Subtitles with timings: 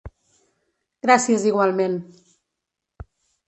[1.07, 2.01] Gràcies igualment.